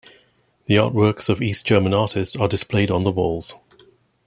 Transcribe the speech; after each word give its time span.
The 0.65 0.77
artworks 0.77 1.29
of 1.29 1.43
East 1.43 1.63
German 1.67 1.93
artist 1.93 2.35
are 2.35 2.47
displayed 2.47 2.89
on 2.89 3.03
the 3.03 3.11
walls. 3.11 3.53